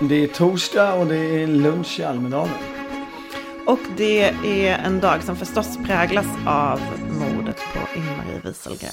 [0.00, 2.54] Det är torsdag och det är lunch i Almedalen.
[3.66, 8.90] Och det är en dag som förstås präglas av mordet på Ingmarie Wieselgren.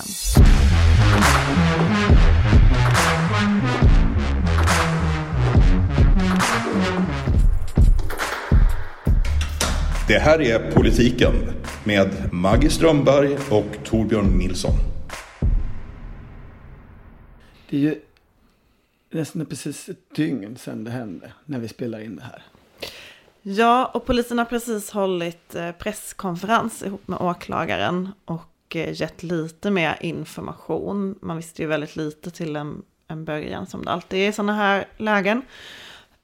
[10.08, 11.34] Det här är Politiken
[11.84, 14.76] med Maggie Strömberg och Torbjörn Nilsson.
[17.70, 17.96] Det är ju
[19.16, 22.44] nästan precis ett dygn sedan det hände när vi spelar in det här.
[23.42, 29.72] Ja, och polisen har precis hållit eh, presskonferens ihop med åklagaren och eh, gett lite
[29.72, 31.20] mer information.
[31.22, 34.54] Man visste ju väldigt lite till en, en början som det alltid är i sådana
[34.54, 35.42] här lägen.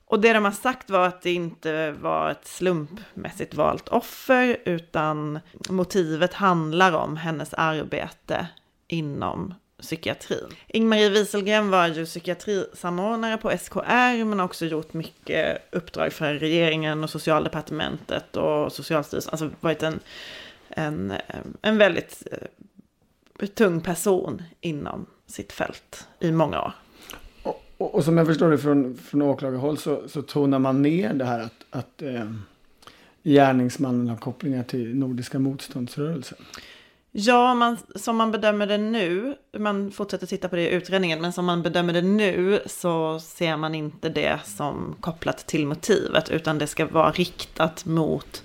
[0.06, 5.40] Och det de har sagt var att det inte var ett slumpmässigt valt offer, utan
[5.70, 8.48] motivet handlar om hennes arbete
[8.88, 10.48] inom psykiatrin.
[10.68, 17.04] Ingmarie Wieselgren var ju psykiatrisamordnare på SKR men har också gjort mycket uppdrag för regeringen
[17.04, 19.32] och socialdepartementet och socialstyrelsen.
[19.32, 20.00] Alltså varit en,
[20.70, 21.14] en,
[21.62, 26.74] en väldigt eh, tung person inom sitt fält i många år.
[27.44, 31.14] Och, och, och som jag förstår det från, från åklagarhåll så, så tonar man ner
[31.14, 32.32] det här att, att eh,
[33.24, 36.38] gärningsmannen har kopplingar till Nordiska motståndsrörelsen.
[37.14, 41.34] Ja, man, som man bedömer det nu, man fortsätter titta på det i utredningen, men
[41.34, 46.58] som man bedömer det nu så ser man inte det som kopplat till motivet, utan
[46.58, 48.44] det ska vara riktat mot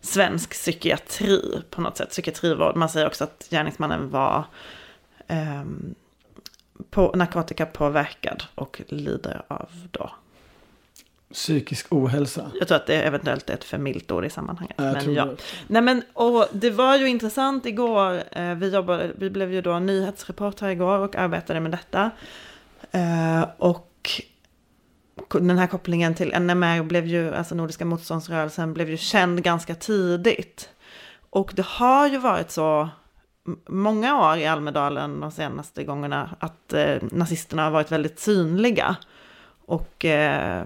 [0.00, 2.76] svensk psykiatri på något sätt, psykiatrivård.
[2.76, 4.44] Man säger också att gärningsmannen var
[5.26, 5.64] eh,
[6.90, 10.10] på narkotikapåverkad och lider av då
[11.32, 12.50] Psykisk ohälsa.
[12.58, 14.74] Jag tror att det eventuellt är ett för milt ord i sammanhanget.
[14.78, 15.24] Jag men ja.
[15.24, 15.36] det.
[15.66, 18.22] Nej men och det var ju intressant igår.
[18.32, 22.10] Eh, vi, jobbade, vi blev ju då nyhetsreportrar igår och arbetade med detta.
[22.90, 24.22] Eh, och
[25.32, 30.68] den här kopplingen till NMR blev ju, alltså Nordiska motståndsrörelsen, blev ju känd ganska tidigt.
[31.30, 32.88] Och det har ju varit så
[33.68, 38.96] många år i Almedalen de senaste gångerna att eh, nazisterna har varit väldigt synliga.
[39.66, 40.64] Och eh,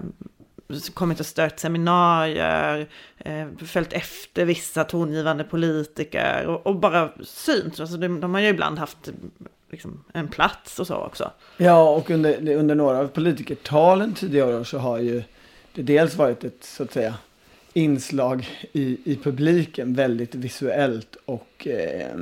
[0.93, 2.87] kommit och stört seminarier,
[3.17, 7.79] eh, följt efter vissa tongivande politiker och, och bara synts.
[7.79, 9.11] Alltså de, de har ju ibland haft
[9.71, 11.31] liksom, en plats och så också.
[11.57, 15.23] Ja, och under, under några av politikertalen tidigare år så har ju
[15.73, 17.13] det dels varit ett så att säga
[17.73, 22.17] inslag i, i publiken väldigt visuellt och eh,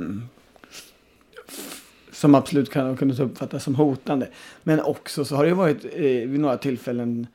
[2.12, 4.28] som absolut kan kunde uppfattas som hotande.
[4.62, 7.26] Men också så har det ju varit eh, vid några tillfällen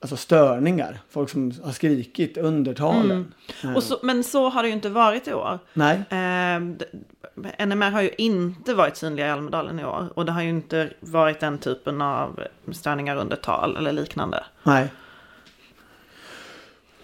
[0.00, 0.98] alltså störningar.
[1.10, 3.34] Folk som har skrikit under talen.
[3.64, 5.58] Eh, Och så, men så har det ju inte varit i år.
[5.72, 10.08] Nej, Eh, NMR har ju inte varit synliga i Almedalen i år.
[10.14, 12.40] Och det har ju inte varit den typen av
[12.72, 14.44] störningar under tal eller liknande.
[14.62, 14.88] nej.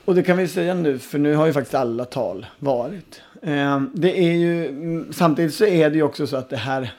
[0.05, 3.23] Och det kan vi säga nu, för nu har ju faktiskt alla tal varit.
[3.43, 6.93] Eh, det är ju, mm, samtidigt så är det ju också så att det här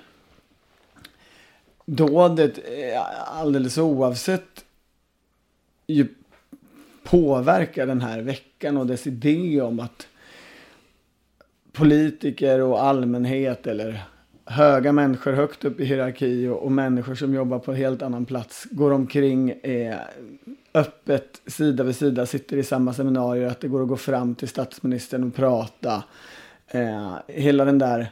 [1.85, 4.62] dådet, eh, alldeles oavsett,
[5.87, 6.07] ju
[7.03, 10.07] påverkar den här veckan och dess idé om att
[11.71, 14.03] politiker och allmänhet eller
[14.45, 18.25] höga människor högt upp i hierarki och, och människor som jobbar på en helt annan
[18.25, 19.97] plats går omkring eh,
[20.73, 24.47] öppet sida vid sida, sitter i samma seminarier, att det går att gå fram till
[24.47, 26.03] statsministern och prata.
[26.67, 28.11] Eh, hela den där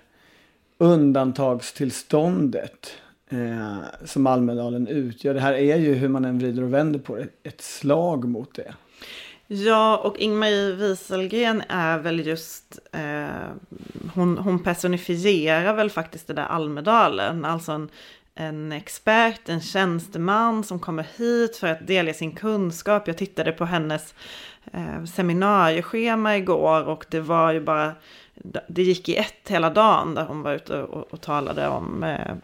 [0.77, 2.91] undantagstillståndet
[3.31, 5.33] eh, som Almedalen utgör.
[5.33, 8.55] Det här är ju hur man än vrider och vänder på det, ett slag mot
[8.55, 8.73] det.
[9.53, 13.49] Ja, och Ingmarie Wieselgren är väl just, eh,
[14.15, 17.89] hon, hon personifierar väl faktiskt det där Almedalen, alltså en,
[18.35, 23.07] en expert, en tjänsteman som kommer hit för att delge sin kunskap.
[23.07, 24.15] Jag tittade på hennes
[24.73, 27.95] eh, seminarieschema igår och det var ju bara,
[28.67, 32.35] det gick i ett hela dagen där hon var ute och, och talade om eh,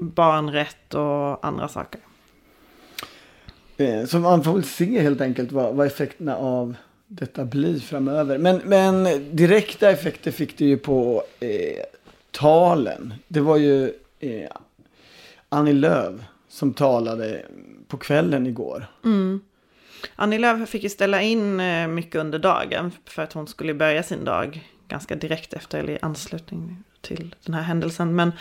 [0.00, 2.00] barnrätt och andra saker.
[3.76, 6.74] Eh, Så man får väl se helt enkelt vad, vad effekterna av
[7.06, 8.38] detta blir framöver.
[8.38, 9.04] Men, men
[9.36, 11.48] direkta effekter fick det ju på eh,
[12.30, 13.14] talen.
[13.28, 14.48] Det var ju eh,
[15.48, 16.14] Annie Lööf
[16.48, 17.46] som talade
[17.88, 18.86] på kvällen igår.
[20.16, 24.02] Annie Lööf fick ju ställa in eh, mycket under dagen för att hon skulle börja
[24.02, 28.14] sin dag ganska direkt efter eller i anslutning till den här händelsen.
[28.16, 28.32] Men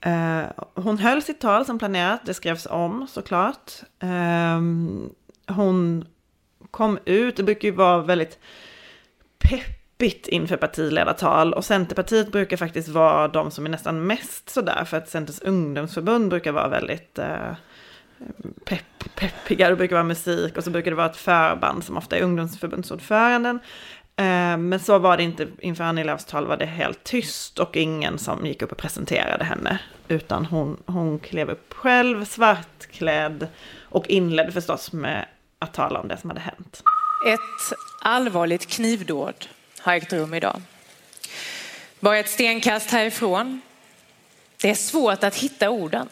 [0.00, 3.72] Eh, hon höll sitt tal som planerat, det skrevs om såklart.
[3.98, 4.60] Eh,
[5.54, 6.04] hon
[6.70, 8.38] kom ut, det brukar ju vara väldigt
[9.38, 14.96] peppigt inför partiledartal och Centerpartiet brukar faktiskt vara de som är nästan mest sådär för
[14.96, 17.52] att Centerns ungdomsförbund brukar vara väldigt eh,
[18.64, 22.16] pepp, peppiga, det brukar vara musik och så brukar det vara ett förband som ofta
[22.16, 23.60] är ungdomsförbundsordföranden.
[24.18, 27.76] Eh, men så var det inte, inför Annie Lööfs tal var det helt tyst och
[27.76, 29.78] ingen som gick upp och presenterade henne.
[30.08, 33.48] Utan hon, hon klev upp själv, svartklädd
[33.82, 35.26] och inledde förstås med
[35.58, 36.82] att tala om det som hade hänt.
[37.26, 39.46] Ett allvarligt knivdåd
[39.80, 40.62] har ägt rum idag.
[42.00, 43.60] Bara ett stenkast härifrån.
[44.60, 46.08] Det är svårt att hitta orden.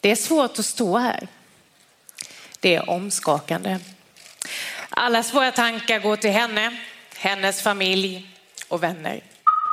[0.00, 1.28] Det är svårt att stå här.
[2.60, 3.78] Det är omskakande.
[4.96, 6.72] Allas våra tankar går till henne,
[7.16, 8.28] hennes familj
[8.68, 9.20] och vänner.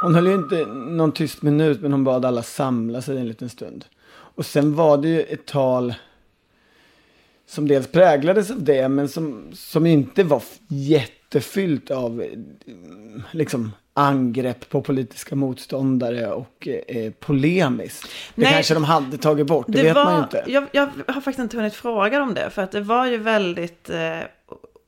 [0.01, 3.49] Hon höll ju inte någon tyst minut, men hon bad alla samla sig en liten
[3.49, 3.85] stund.
[4.09, 5.93] Och sen var det ju ett tal
[7.45, 12.25] som dels präglades av det, men som, som inte var jättefyllt av
[13.31, 18.03] liksom angrepp på politiska motståndare och eh, polemiskt.
[18.35, 20.43] Det Nej, kanske de hade tagit bort, det, det vet var, man ju inte.
[20.47, 23.89] Jag, jag, har faktiskt inte hunnit fråga om det, för att det var ju väldigt
[23.89, 24.19] eh,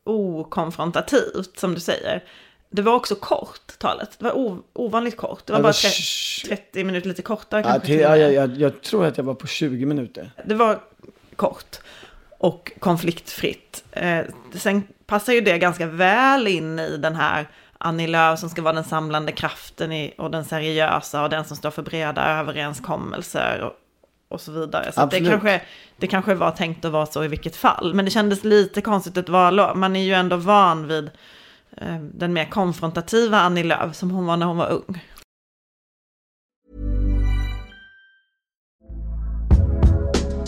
[0.03, 2.23] okonfrontativt, som du säger.
[2.69, 4.15] Det var också kort, talet.
[4.19, 5.45] Det var ovanligt kort.
[5.45, 7.88] Det var bara 30, 30 minuter, lite kortare ja, kanske.
[7.88, 10.31] Till, ja, jag, jag, jag tror att jag var på 20 minuter.
[10.45, 10.79] Det var
[11.35, 11.79] kort
[12.38, 13.83] och konfliktfritt.
[13.91, 17.47] Eh, sen passar ju det ganska väl in i den här
[17.77, 21.57] Annie Lööf som ska vara den samlande kraften i, och den seriösa och den som
[21.57, 23.73] står för breda överenskommelser och,
[24.33, 24.91] och så vidare.
[24.91, 25.62] Så det kanske,
[25.97, 27.94] det kanske var tänkt att vara så i vilket fall.
[27.94, 29.74] Men det kändes lite konstigt ett valår.
[29.75, 31.12] Man är ju ändå van vid
[31.77, 35.03] eh, den mer konfrontativa Annie Lööf som hon var när hon var ung.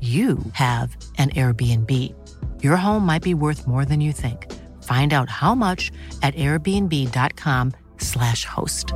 [0.00, 1.90] you have an Airbnb.
[2.62, 4.46] Your home might be worth more than you think.
[4.82, 5.92] Find out how much
[6.22, 8.94] at airbnb.com slash host.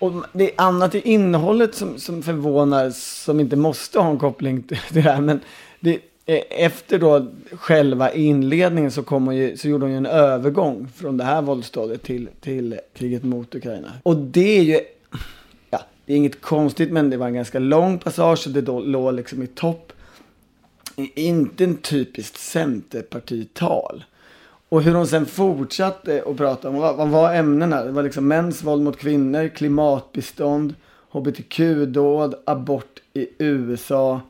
[0.00, 4.62] Och det är annat i innehållet som, som förvånar, som inte måste ha en koppling
[4.62, 5.20] till det här.
[5.20, 5.40] Men
[5.80, 6.00] det,
[6.50, 11.24] efter då själva inledningen så, kom ju, så gjorde hon ju en övergång från det
[11.24, 13.92] här våldsdådet till, till kriget mot Ukraina.
[14.02, 14.80] Och det är ju
[16.06, 19.14] det är inget konstigt men det var en ganska lång passage och det då låg
[19.14, 19.92] liksom i topp.
[21.14, 24.04] Inte en typiskt centerpartital.
[24.68, 27.84] Och hur hon sen fortsatte att prata om, vad, vad var ämnena?
[27.84, 30.74] Det var liksom mäns våld mot kvinnor, klimatbistånd,
[31.10, 34.20] hbtq-dåd, abort i USA.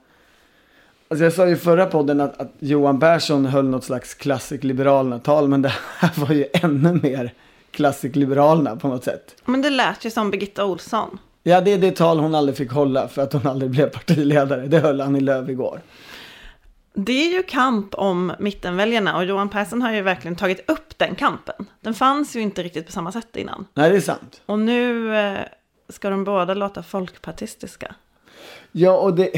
[1.08, 4.64] Alltså jag sa ju i förra podden att, att Johan Persson höll något slags klassik
[4.64, 7.32] Liberalerna-tal, men det här var ju ännu mer
[7.70, 9.36] klassik Liberalerna på något sätt.
[9.44, 11.18] Men det lät ju som Birgitta Olsson.
[11.46, 14.66] Ja, det är det tal hon aldrig fick hålla för att hon aldrig blev partiledare.
[14.66, 15.80] Det höll Annie Lööf igår.
[16.94, 21.14] Det är ju kamp om mittenväljarna och Johan Persson har ju verkligen tagit upp den
[21.14, 21.66] kampen.
[21.80, 23.66] Den fanns ju inte riktigt på samma sätt innan.
[23.74, 24.40] Nej, det är sant.
[24.46, 25.38] Och nu eh,
[25.88, 27.94] ska de båda låta folkpartistiska.
[28.72, 29.30] Ja, och det...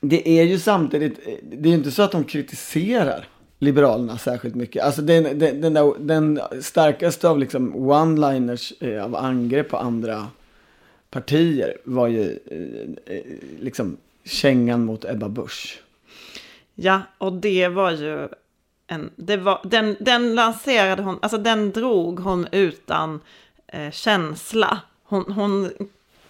[0.00, 3.28] Det är ju samtidigt, det är ju inte så att de kritiserar
[3.62, 4.84] Liberalerna särskilt mycket.
[4.84, 10.26] Alltså den, den, den, där, den starkaste av liksom one-liners eh, av angrepp på andra
[11.10, 13.22] partier var ju eh, eh,
[13.60, 15.82] liksom kängan mot Ebba Busch.
[16.74, 18.28] Ja, och det var ju
[18.86, 23.20] en, det var, den, den lanserade hon, alltså den drog hon utan
[23.66, 24.80] eh, känsla.
[25.04, 25.70] Hon, hon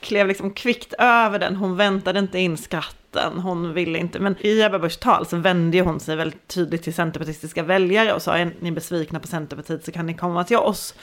[0.00, 3.38] klev liksom kvickt över den, hon väntade inte in skratt mitten.
[3.40, 6.94] Hon ville inte, men i Ebba Buschs tal så vände hon sig väldigt tydligt till
[6.94, 10.94] centerpartistiska väljare och sa är ni besvikna på Centerpartiet så kan ni komma till oss.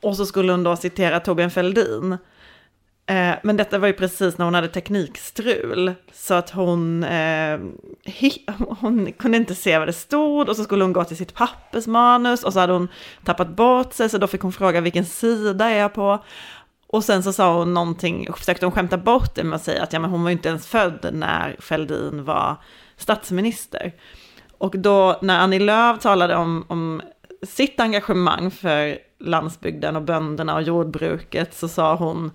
[0.00, 2.18] Och så skulle hon då citera Torbjörn Fälldin.
[3.06, 5.94] Eh, men detta var ju precis när hon hade teknikstrul.
[6.12, 7.58] Så att hon, eh,
[8.80, 12.44] hon kunde inte se vad det stod och så skulle hon gå till sitt pappersmanus
[12.44, 12.88] och så hade hon
[13.24, 16.24] tappat bort sig så då fick hon fråga vilken sida är jag på.
[16.90, 19.82] Och sen så sa hon någonting, och försökte hon skämta bort det med att säga
[19.82, 22.56] att ja, men hon var inte ens född när Fälldin var
[22.96, 23.92] statsminister.
[24.58, 27.02] Och då när Annie Lööf talade om, om
[27.42, 32.30] sitt engagemang för landsbygden och bönderna och jordbruket så sa hon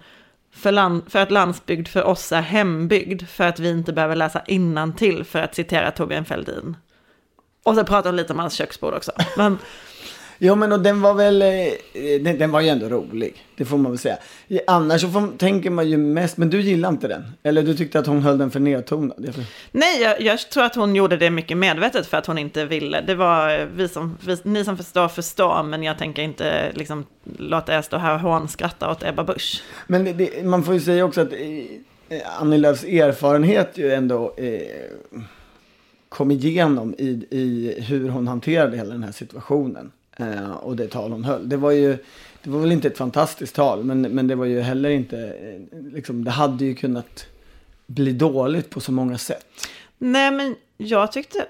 [0.51, 4.39] för, land, för att landsbygd för oss är hembygd för att vi inte behöver läsa
[4.97, 6.77] till för att citera Torbjörn Fälldin.
[7.63, 9.11] Och så pratade hon lite om hans köksbord också.
[9.37, 9.57] Men,
[10.45, 13.45] Jo men och den var väl, eh, den, den var ju ändå rolig.
[13.57, 14.17] Det får man väl säga.
[14.67, 17.23] Annars så får, tänker man ju mest, men du gillar inte den?
[17.43, 19.45] Eller du tyckte att hon höll den för nedtonad?
[19.71, 23.01] Nej, jag, jag tror att hon gjorde det mycket medvetet för att hon inte ville.
[23.01, 27.05] Det var eh, vi som, vi, ni som förstår förstår, men jag tänker inte liksom
[27.37, 29.63] låta er stå här och hånskratta åt Ebba Busch.
[29.87, 31.33] Men det, det, man får ju säga också att
[32.09, 34.61] eh, Annie Lööfs erfarenhet ju ändå eh,
[36.09, 39.91] kom igenom i, i hur hon hanterade hela den här situationen.
[40.17, 41.49] Eh, och det tal hon höll.
[41.49, 41.97] Det var ju,
[42.43, 45.79] det var väl inte ett fantastiskt tal, men, men det var ju heller inte, eh,
[45.93, 47.25] liksom, det hade ju kunnat
[47.87, 49.45] bli dåligt på så många sätt.
[49.97, 51.45] Nej, men jag tyckte,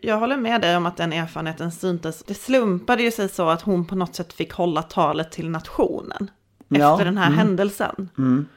[0.00, 2.22] jag håller med dig om att den erfarenheten syntes.
[2.22, 6.30] Det slumpade ju sig så att hon på något sätt fick hålla talet till nationen
[6.68, 7.38] Ja, efter den här mm.
[7.38, 8.08] händelsen.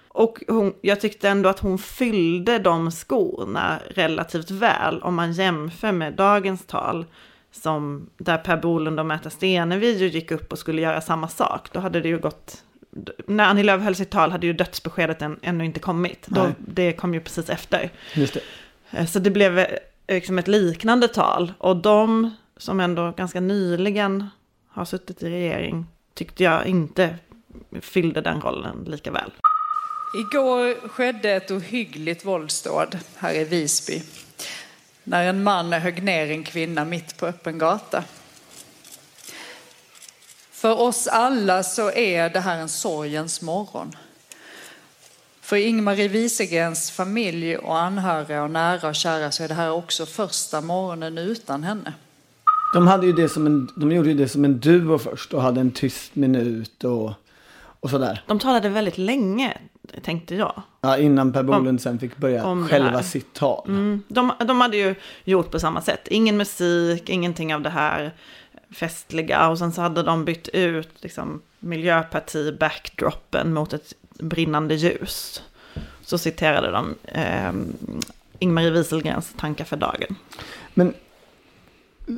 [0.08, 5.92] Och hon, jag tyckte ändå att hon fyllde de skorna relativt väl om man jämför
[5.92, 7.06] med dagens tal.
[7.62, 11.70] Som där Per Bolund och Märta Stenevi ju gick upp och skulle göra samma sak.
[11.72, 12.64] Då hade det ju gått...
[13.28, 16.28] När Annie Lööf höll sitt tal hade ju dödsbeskedet än, ännu inte kommit.
[16.28, 17.90] Då, det kom ju precis efter.
[18.14, 18.42] Just det.
[18.92, 19.66] Eh, Så det blev eh,
[20.08, 21.54] liksom ett liknande tal.
[21.58, 24.30] Och de som ändå ganska nyligen
[24.68, 27.16] har suttit i regering tyckte jag inte
[27.82, 29.32] fyllde den rollen lika väl.
[30.20, 34.02] Igår skedde ett ohyggligt våldsdåd här i Visby
[35.08, 38.04] när en man högg ner en kvinna mitt på öppen gata.
[40.52, 43.96] För oss alla så är det här en sorgens morgon.
[45.42, 50.06] För Ingmarie Wiesegrens familj och anhöriga och nära och kära så är det här också
[50.06, 51.94] första morgonen utan henne.
[52.74, 55.42] De, hade ju det som en, de gjorde ju det som en duo först och
[55.42, 57.14] hade en tyst minut och,
[57.80, 58.24] och sådär.
[58.28, 59.58] De talade väldigt länge,
[60.04, 60.62] tänkte jag.
[60.88, 63.64] Ja, innan Per Bolund sen fick börja själva sitt tal.
[63.68, 66.08] Mm, de, de hade ju gjort på samma sätt.
[66.08, 68.12] Ingen musik, ingenting av det här
[68.72, 69.50] festliga.
[69.50, 75.44] Och sen så hade de bytt ut liksom, miljöparti-backdroppen mot ett brinnande ljus.
[76.02, 77.52] Så citerade de eh,
[78.40, 80.16] Ingmarie Wieselgrens tankar för dagen.
[80.74, 80.94] Men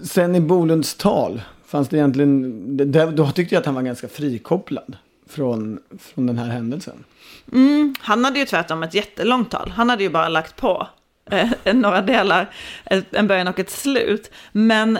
[0.03, 4.97] sen i Bolunds tal fanns det egentligen, då tyckte jag att han var ganska frikopplad
[5.29, 7.03] från, från den här händelsen.
[7.51, 9.71] Mm, han hade ju tvärtom ett jättelångt tal.
[9.75, 10.87] Han hade ju bara lagt på
[11.31, 12.49] eh, några delar,
[13.11, 14.31] en början och ett slut.
[14.51, 14.99] Men,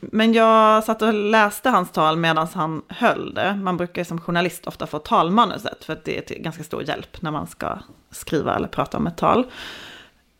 [0.00, 3.54] men jag satt och läste hans tal medan han höll det.
[3.54, 7.22] Man brukar som journalist ofta få talmanuset för att det är till ganska stor hjälp
[7.22, 7.78] när man ska
[8.10, 9.46] skriva eller prata om ett tal.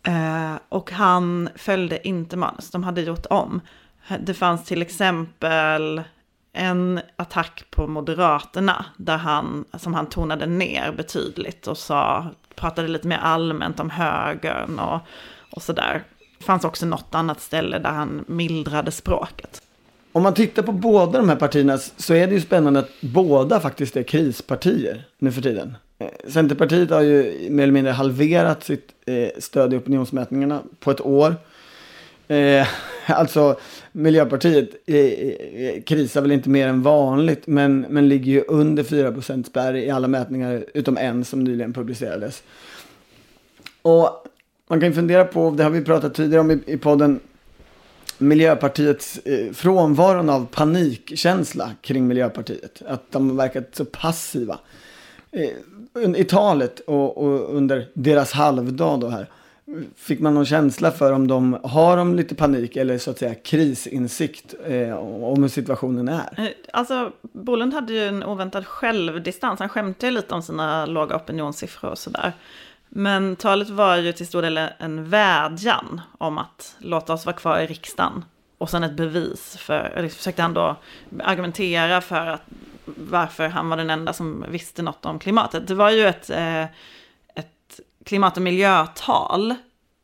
[0.03, 3.61] Eh, och han följde inte manus, de hade gjort om.
[4.21, 6.03] Det fanns till exempel
[6.59, 13.09] en attack på Moderaterna där han, som han tonade ner betydligt och sa, pratade lite
[13.09, 15.01] mer allmänt om högern och,
[15.51, 16.03] och sådär.
[16.39, 19.63] Det fanns också något annat ställe där han mildrade språket.
[20.13, 23.61] Om man tittar på båda de här partierna så är det ju spännande att båda
[23.61, 25.77] faktiskt är krispartier nu för tiden.
[25.99, 31.01] Eh, Centerpartiet har ju mer eller mindre halverat sitt eh, stöd i opinionsmätningarna på ett
[31.01, 31.37] år.
[32.29, 32.67] Eh,
[33.07, 33.59] alltså
[33.93, 39.77] Miljöpartiet eh, krisar väl inte mer än vanligt men, men ligger ju under 4 spärr
[39.77, 42.43] i alla mätningar utom en som nyligen publicerades.
[43.83, 44.27] Och
[44.69, 47.21] man kan ju fundera på, det har vi pratat tidigare om i, i podden,
[48.19, 52.83] Miljöpartiets eh, frånvaron av panikkänsla kring Miljöpartiet.
[52.87, 54.59] Att de verkat så passiva.
[55.33, 59.27] Eh, I talet och, och under deras halvdag då här.
[59.97, 63.35] Fick man någon känsla för om de har de lite panik eller så att säga
[63.35, 66.35] krisinsikt eh, om hur situationen är?
[66.37, 69.61] Eh, alltså, Bolund hade ju en oväntad självdistans.
[69.61, 72.33] Han skämtade ju lite om sina låga opinionssiffror och sådär.
[72.89, 77.59] Men talet var ju till stor del en vädjan om att låta oss vara kvar
[77.59, 78.25] i riksdagen.
[78.59, 80.77] Och sen ett bevis för, eller försökte han då
[81.25, 82.43] argumentera för att
[82.85, 85.67] varför han var den enda som visste något om klimatet.
[85.67, 86.71] Det var ju ett, eh, ett
[88.09, 89.51] klimat och miljötal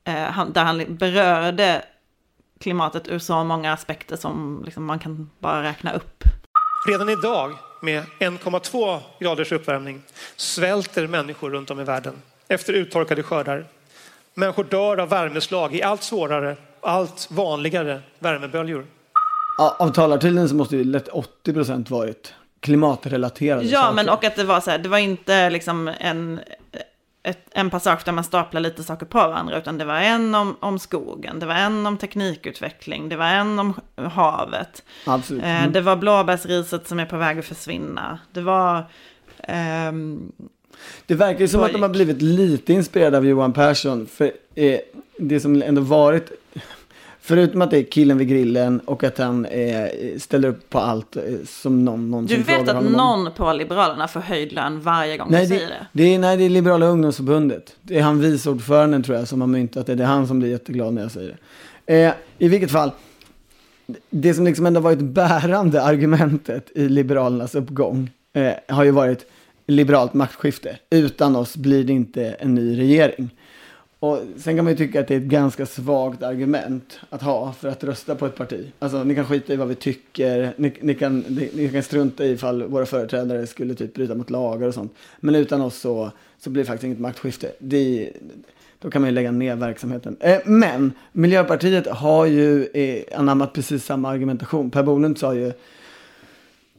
[0.04, 1.84] eh, där han berörde
[2.60, 6.24] klimatet ur så många aspekter som liksom man kan bara räkna upp.
[6.88, 10.02] Redan idag med 1,2 graders uppvärmning
[10.36, 12.14] svälter människor runt om i världen
[12.48, 13.66] efter uttorkade skördar.
[14.34, 18.86] Människor dör av värmeslag i allt svårare, allt vanligare värmeböljor.
[19.58, 21.08] Ja, av talartiden så måste ju lätt
[21.46, 23.94] 80% varit klimatrelaterade Ja, saker.
[23.94, 26.40] men och att det var så här, det var inte liksom en,
[27.24, 30.56] ett, en passage där man staplar lite saker på varandra, utan det var en om,
[30.60, 35.42] om skogen, det var en om teknikutveckling, det var en om havet, Absolut.
[35.42, 35.72] eh, Mm.
[35.72, 38.84] det var blåbärsriset som är på väg att försvinna, det var...
[39.38, 40.32] ehm,
[41.06, 44.06] Det verkar ju som att de har blivit lite inspirerade av Johan Persson.
[44.06, 44.78] För eh,
[45.18, 46.32] det som ändå varit
[47.26, 49.88] Förutom att det är killen vid grillen och att han eh,
[50.18, 54.20] ställer upp på allt eh, som någon någonsin Du vet att någon på Liberalerna får
[54.20, 55.86] höjd lön varje gång Nej du det, säger det.
[55.92, 57.76] det är, nej, det är Liberala ungdomsförbundet.
[57.82, 59.94] Det är han vice ordföranden tror jag som har myntat det.
[59.94, 61.36] Det är han som blir jätteglad när jag säger
[61.86, 62.04] det.
[62.04, 62.90] Eh, I vilket fall,
[64.10, 69.26] det som liksom ändå varit bärande argumentet i Liberalernas uppgång eh, har ju varit
[69.66, 70.78] liberalt maktskifte.
[70.90, 73.30] Utan oss blir det inte en ny regering.
[74.04, 77.52] Och sen kan man ju tycka att det är ett ganska svagt argument att ha
[77.52, 78.72] för att rösta på ett parti.
[78.78, 82.24] Alltså ni kan skita i vad vi tycker, ni, ni, kan, ni, ni kan strunta
[82.24, 84.94] i ifall våra företrädare skulle typ bryta mot lagar och sånt.
[85.20, 87.52] Men utan oss så, så blir det faktiskt inget maktskifte.
[87.58, 88.10] Det,
[88.78, 90.16] då kan man ju lägga ner verksamheten.
[90.20, 94.70] Eh, men Miljöpartiet har ju eh, anammat precis samma argumentation.
[94.70, 95.52] Per Bolund sa ju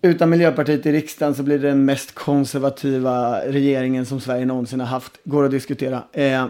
[0.02, 4.88] utan Miljöpartiet i riksdagen så blir det den mest konservativa regeringen som Sverige någonsin har
[4.88, 5.12] haft.
[5.24, 6.04] Går att diskutera.
[6.12, 6.46] Eh,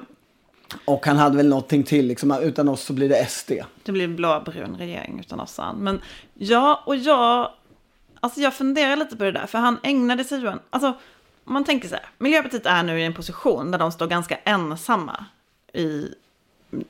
[0.85, 3.51] och han hade väl någonting till, liksom, utan oss så blir det SD.
[3.83, 5.57] Det blir en blåbrun regering utan oss.
[5.57, 5.75] han.
[5.75, 6.01] Men
[6.33, 7.51] ja, och jag,
[8.19, 9.45] alltså jag funderar lite på det där.
[9.45, 10.93] För han ägnade sig ju en, alltså
[11.43, 12.05] man tänker så här.
[12.17, 15.25] Miljöpartiet är nu i en position där de står ganska ensamma
[15.73, 16.07] i,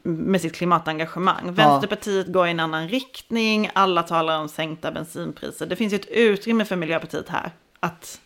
[0.04, 1.54] med sitt klimatengagemang.
[1.54, 3.70] Vänsterpartiet går i en annan riktning.
[3.74, 5.66] Alla talar om sänkta bensinpriser.
[5.66, 8.22] Det finns ju ett utrymme för Miljöpartiet här att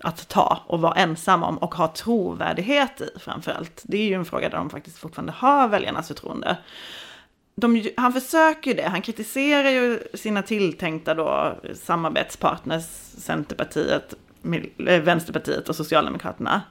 [0.00, 3.82] att ta och vara ensam om och ha trovärdighet i framförallt.
[3.84, 6.56] Det är ju en fråga där de faktiskt fortfarande har väljarnas förtroende.
[7.56, 12.84] De, han försöker ju det, han kritiserar ju sina tilltänkta då samarbetspartners,
[13.18, 14.14] Centerpartiet,
[14.78, 16.62] eh, Vänsterpartiet och Socialdemokraterna.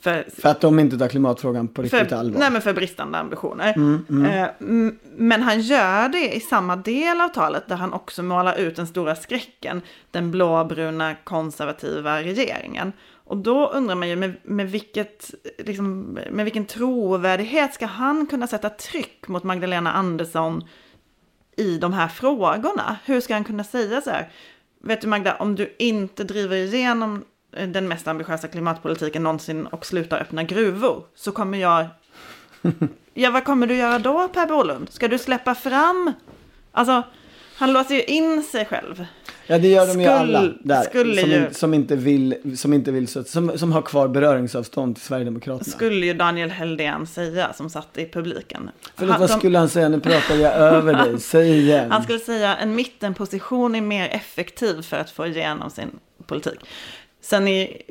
[0.00, 2.40] För, För att de inte tar klimatfrågan på riktigt för, allvar.
[2.40, 3.72] nej, men för bristande ambitioner.
[3.76, 8.22] Mm, Eh, m- men han gör det i samma del av talet där han också
[8.22, 12.92] målar ut den stora skräcken, den blåbruna konservativa regeringen.
[13.24, 18.46] Och då undrar man ju med, med, vilket, liksom, med vilken trovärdighet ska han kunna
[18.46, 20.64] sätta tryck mot Magdalena Andersson
[21.56, 22.96] i de här frågorna?
[23.04, 24.28] Hur ska han kunna säga så här?
[24.82, 27.20] Vet du Magda, om du inte driver igenom eh,
[27.66, 31.86] den mest ambitiösa klimatpolitiken någonsin och slutar öppna gruvor så kommer jag...
[33.18, 34.88] Ja, vad kommer du göra då Per Bolund?
[34.92, 36.12] Ska du släppa fram...
[36.72, 37.02] Alltså,
[37.56, 39.06] han låser ju in sig själv.
[39.46, 40.82] Ja, det gör de ju Skull- alla där.
[41.22, 45.72] som, ju- som inte vill, som inte vill som, som har kvar beröringsavstånd till Sverigedemokraterna.
[45.72, 48.70] Skulle ju Daniel Heldén säga som satt i publiken.
[48.96, 49.88] Förlåt, Han- vad de- skulle han säga?
[49.88, 51.20] Nu pratar jag över dig.
[51.20, 51.90] Säg igen.
[51.90, 55.90] Han skulle säga en mittenposition är mer effektiv för att få igenom sin
[56.26, 56.58] politik.
[57.26, 57.82] Sen, i,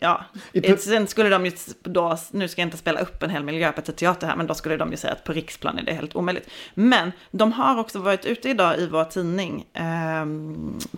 [0.00, 3.44] ja, I sen skulle de ju då, nu ska jag inte spela upp en hel
[3.44, 6.50] Miljöpartiet-teater här, men då skulle de ju säga att på riksplan är det helt omöjligt.
[6.74, 10.26] Men de har också varit ute idag i vår tidning, eh,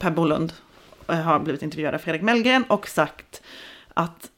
[0.00, 0.52] Per Bolund
[1.08, 3.42] eh, har blivit intervjuad av Fredrik Mellgren och sagt
[3.94, 4.30] att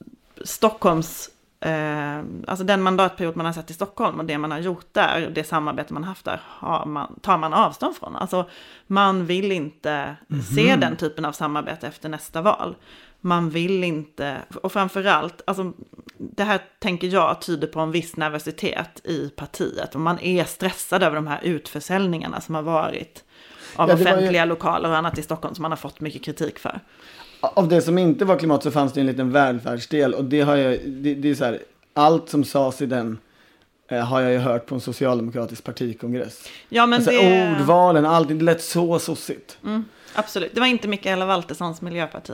[0.44, 1.30] Stockholms,
[1.60, 5.30] eh, alltså den mandatperiod man har sett i Stockholm och det man har gjort där,
[5.34, 8.16] det samarbete man haft där, har man, tar man avstånd från.
[8.16, 8.48] Alltså
[8.86, 10.16] man vill inte
[10.56, 12.76] se den typen av samarbete efter nästa val.
[13.26, 15.72] Man vill inte, och framförallt, alltså
[16.18, 19.94] det här tänker jag tyder på en viss nervositet i partiet.
[19.94, 23.24] Och man är stressad över de här utförsäljningarna som har varit
[23.76, 26.24] av Ja, var ju- offentliga lokaler och annat i Stockholm som man har fått mycket
[26.24, 26.80] kritik för.
[27.40, 30.14] Av det som inte var klimat så fanns det en liten välfärdsdel.
[30.14, 31.58] Och det har jag, det, det är så här,
[31.94, 33.18] allt som sades i den
[33.88, 36.48] har jag ju hört på en socialdemokratisk partikongress.
[36.68, 37.56] Ja, men alltså, det...
[37.60, 39.58] Ordvalen, allt, det lät så sossigt.
[39.64, 42.32] Mm, absolut, det var inte Mikaela Valterssons miljöparti.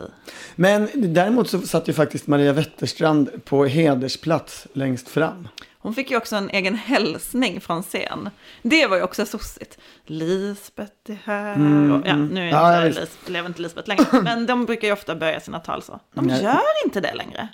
[0.56, 5.48] Men däremot så satt ju faktiskt Maria Wetterstrand på hedersplats längst fram.
[5.82, 8.30] Hon fick ju också en egen hälsning från scen.
[8.62, 9.78] Det var ju också sossigt.
[10.06, 11.52] Lisbeth är här.
[11.92, 14.04] och, ja, nu är Mm, Ja, inte, lever inte Lisbeth längre.
[14.22, 16.00] Men de brukar ju ofta börja sina tal så.
[16.14, 16.42] De Nej.
[16.42, 17.48] gör inte det längre.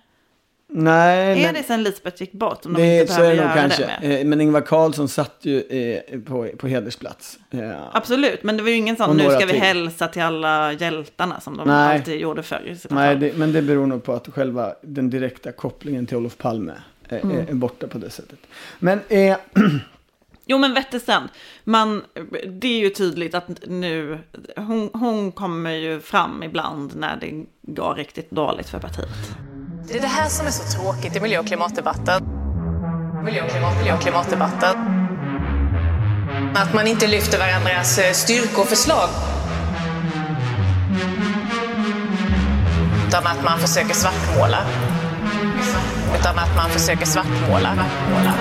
[0.78, 2.66] Nej, Är men det sen Lisbeth gick bort?
[2.66, 3.90] Om de det, inte så är det nog kanske.
[4.00, 4.20] det?
[4.20, 7.38] Eh, Men Ingvar Carlsson satt ju eh, på, på hedersplats.
[7.92, 9.60] Absolut, men det var ju ingen sån nu ska vi till.
[9.60, 11.96] hälsa till alla hjältarna som de Nej.
[11.98, 12.76] alltid gjorde förr.
[12.90, 16.72] Nej, det, men det beror nog på att själva den direkta kopplingen till Olof Palme
[17.08, 17.36] är, Mm.
[17.48, 18.38] är borta på det sättet.
[18.78, 19.36] Men eh,
[20.48, 21.28] Jo men Wetterstrand,
[21.64, 22.02] man,
[22.46, 24.18] det är ju tydligt att nu,
[24.56, 29.08] hon, hon kommer ju fram ibland när det går riktigt dåligt för partiet.
[29.88, 32.22] Det är det här som är så tråkigt i miljö och klimatdebatten.
[33.24, 34.76] Miljö och, klimat, miljö och klimatdebatten.
[36.56, 39.08] Att man inte lyfter varandras eh, styrkor och förslag.
[43.08, 44.58] Utan att man försöker svartmåla.
[46.20, 47.74] Utan att man försöker svartmåla.
[47.74, 48.34] svartmåla.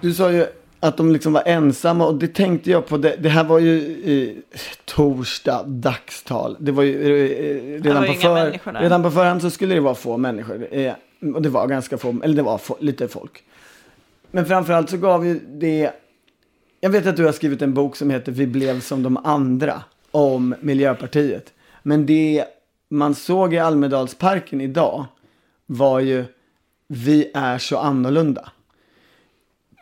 [0.00, 0.46] du sa ju
[0.80, 2.96] att de liksom var ensamma och det tänkte jag på.
[2.96, 4.42] Det, det här var ju i
[4.84, 6.56] torsdag dagstal.
[6.60, 9.94] Det var ju eh, redan, var på för, redan på förhand så skulle det vara
[9.94, 10.66] få människor.
[10.70, 10.92] Eh,
[11.34, 13.42] och det var ganska få, eller det var få, lite folk.
[14.30, 15.92] Men framförallt så gav ju det,
[16.80, 19.82] jag vet att du har skrivit en bok som heter Vi blev som de andra
[20.10, 21.52] om Miljöpartiet.
[21.82, 22.44] Men det
[22.88, 25.04] man såg i Almedalsparken idag
[25.66, 26.24] var ju
[26.86, 28.50] Vi är så annorlunda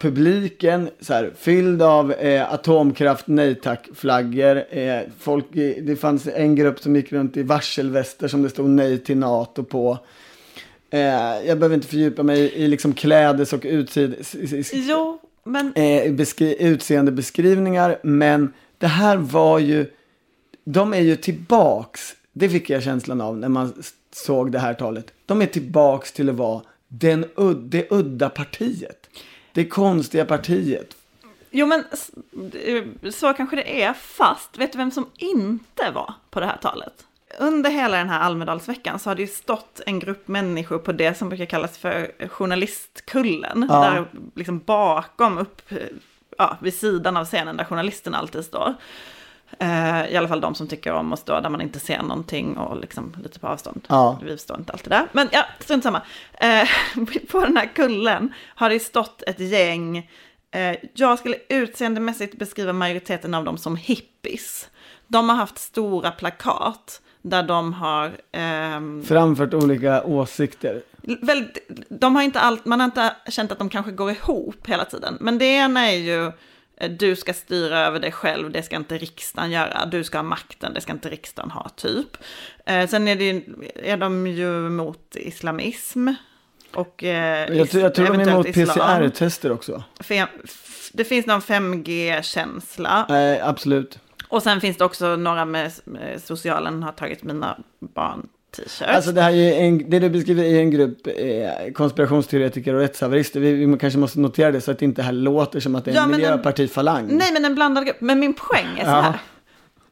[0.00, 4.64] publiken så här, fylld av eh, atomkraft nej tack-flaggor.
[4.78, 8.70] Eh, folk, i- det fanns en grupp som gick runt i varselväster som det stod
[8.70, 9.98] nej till NATO på.
[10.90, 11.00] Eh,
[11.46, 14.14] jag behöver inte fördjupa mig i liksom klädes och utsid,
[14.72, 17.98] Jo, men eh, beskri- utseendebeskrivningar.
[18.02, 19.86] Men det här var ju,
[20.64, 23.72] de är ju tillbaks, det fick jag känslan av när man
[24.12, 25.06] såg det här talet.
[25.26, 27.24] De är tillbaks till att vara den
[27.70, 29.08] det udda partiet.
[29.56, 30.96] Det konstiga partiet.
[31.50, 31.84] Jo men
[32.64, 36.56] eh, så kanske det är, fast vet du vem som inte var på det här
[36.56, 36.92] talet?
[37.38, 41.18] Under hela den här Almedalsveckan så har det ju stått en grupp människor på det
[41.18, 43.66] som brukar kallas för journalistkullen.
[43.68, 43.80] Ja.
[43.80, 45.78] Där liksom bakom upp, eh,
[46.38, 48.74] ja, vid sidan av scenen där journalisten alltid står.
[49.58, 52.56] Eh, I alla fall de som tycker om att stå där man inte ser någonting
[52.56, 53.80] och liksom lite på avstånd.
[53.88, 54.20] Ja.
[54.22, 55.06] Vi står inte alltid där.
[55.12, 56.02] Men ja, strunt samma.
[56.34, 56.68] Eh,
[57.30, 60.10] på den här kullen har det stått ett gäng.
[60.50, 64.68] Eh, jag skulle utseendemässigt beskriva majoriteten av dem som hippies.
[65.06, 68.12] De har haft stora plakat där de har...
[68.32, 70.82] ehm, Framfört olika åsikter.
[71.22, 74.84] väldigt, de har inte allt, man har inte känt att de kanske går ihop hela
[74.84, 75.18] tiden.
[75.20, 76.32] Men det ena är ju,
[76.98, 79.86] du ska styra över dig själv, det ska inte riksdagen göra.
[79.86, 82.16] Du ska ha makten, det ska inte riksdagen ha, typ.
[82.66, 83.44] Eh, sen är, det,
[83.90, 86.08] är de ju mot islamism.
[86.74, 88.46] Och, eh, Jag, tror- jag tror de är emot.
[88.46, 89.82] PCR-tester också.
[90.00, 90.28] Fem,
[90.92, 93.06] det finns någon 5G-känsla.
[93.08, 93.98] Nej, absolut.
[94.28, 98.82] Och sen finns det också några med, med socialen har tagit mina barn t-shirts.
[98.82, 103.40] Alltså det här är en, det du beskriver är en grupp eh, konspirationsteoretiker och rättshaverister.
[103.40, 105.90] Vi, vi kanske måste notera det så att det inte här låter som att det
[105.90, 107.06] är Ja, en miljöpartifalang.
[107.10, 108.00] Nej, men en blandad grupp.
[108.00, 109.00] Men min poäng är så Ja.
[109.00, 109.18] här.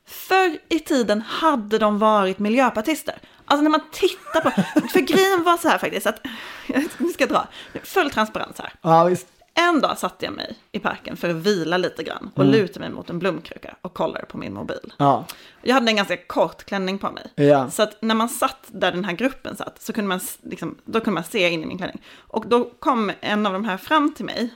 [0.06, 3.14] Förr i tiden hade de varit miljöpartister.
[3.44, 4.50] Alltså när man tittar på...
[4.88, 6.20] För grejen var så här faktiskt att...
[6.98, 7.46] Nu ska jag dra.
[7.82, 8.72] Full transparens här.
[8.82, 9.26] Ja, visst.
[9.54, 12.90] En dag satte jag mig i parken för att vila lite grann och lutade mig
[12.90, 14.92] mot en blomkruka och kollade på min mobil.
[14.96, 15.24] Ja.
[15.62, 17.48] Jag hade en ganska kort klänning på mig.
[17.48, 17.70] Ja.
[17.70, 21.00] Så att när man satt där den här gruppen satt så kunde man, liksom, då
[21.00, 22.02] kunde man se in i min klänning.
[22.18, 24.54] Och då kom en av de här fram till mig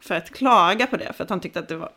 [0.00, 1.90] för att klaga på det, för att han tyckte att det var...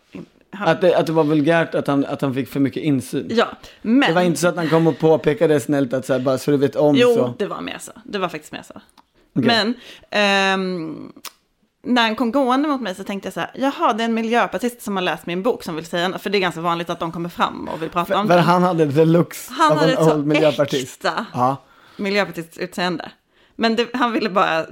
[0.51, 3.27] Han, Att, det, att det var vulgärt att han, att han fick för mycket insyn.
[3.31, 3.47] ja,
[3.81, 4.09] men...
[4.09, 6.51] Det var inte så att han kom och påpekade snällt att så här, bara så
[6.51, 7.33] du vet om Jo, så.
[7.37, 7.91] det var mer så.
[8.03, 8.81] Det var faktiskt mer så.
[9.33, 9.73] Men
[10.09, 11.13] ehm,
[11.87, 14.13] när han kom gående mot mig så tänkte jag så här, jaha, det är en
[14.13, 16.21] miljöpartist som har läst min bok som vill säga något.
[16.21, 18.41] För det är ganska vanligt att de kommer fram och vill prata om För det.
[18.41, 21.05] han hade the looks Han av hade en ett så old miljöpartist.
[21.05, 21.57] äkta Ja.
[21.97, 23.11] miljöpartistiskt utseende.
[23.55, 24.65] Men det, han ville bara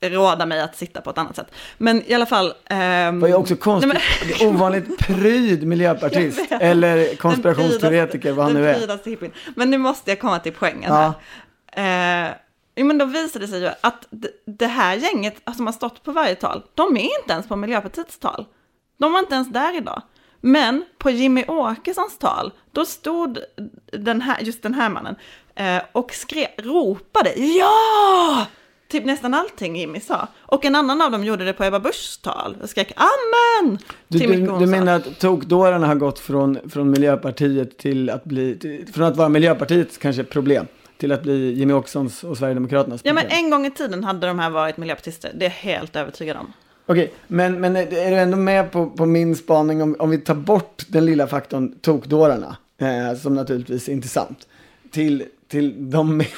[0.00, 1.46] råda mig att sitta på ett annat sätt.
[1.78, 2.52] Men i alla fall...
[2.66, 6.40] ehm, Det var ju också konstigt, nej, är ovanligt pryd miljöpartist.
[6.50, 6.62] Jag.
[6.62, 9.28] Eller konspirationsteoretiker, vad han nu är.
[9.58, 11.14] Men nu måste jag komma till poängen Ja.
[11.76, 12.24] här.
[12.26, 12.30] Eh,
[12.74, 14.06] jo, men då visade det sig ju att
[14.44, 18.18] det här gänget som har stått på varje tal, de är inte ens på Miljöpartiets
[18.18, 18.46] tal.
[18.98, 20.02] De var inte ens där idag.
[20.40, 23.38] Men på Jimmy Åkessons tal, då stod
[23.92, 25.16] den här, just den här mannen
[25.54, 28.46] eh, och skrev, ropade ja!
[28.88, 30.28] Typ nästan allting Jimmy sa.
[30.40, 33.78] Och en annan av dem gjorde det på Ebba Buschs tal och skrek amen!
[34.08, 38.86] Du, du, du menar att tokdårarna har gått från, från Miljöpartiet till att bli, till,
[38.92, 40.66] från att vara Miljöpartiets kanske problem,
[41.02, 43.26] till att bli Jimmy Åkessons och Sverigedemokraternas Ja problem?
[43.30, 46.36] men en gång i tiden hade de här varit miljöpartister, det är jag helt övertygad
[46.36, 46.52] om.
[46.86, 50.34] Okej, men, men är du ändå med på, på min spaning om, om vi tar
[50.34, 54.48] bort den lilla faktorn tokdårarna, eh, som naturligtvis är intressant,
[54.90, 56.28] till, till de, mer-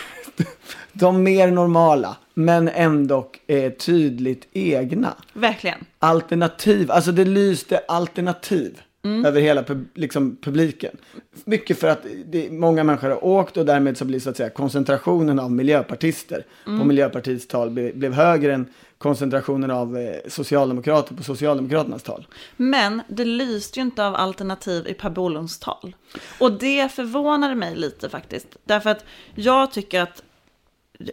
[0.92, 5.14] de mer normala, men ändå eh, tydligt egna.
[5.32, 5.78] Verkligen.
[5.98, 9.24] Alternativ, alltså det lyste alternativ Mm.
[9.24, 10.96] över hela pub, liksom, publiken.
[11.44, 14.50] Mycket för att det, många människor har åkt och därmed så blir så att säga
[14.50, 16.80] koncentrationen av miljöpartister Mm.
[16.80, 18.66] på Miljöpartiets tal be, blev högre än
[18.98, 22.26] koncentrationen av eh, socialdemokrater på Socialdemokraternas tal.
[22.56, 25.96] Men det lyste ju inte av alternativ i Per Bolunds tal.
[26.40, 28.46] Och det förvånade mig lite faktiskt.
[28.64, 30.22] Därför att jag tycker att,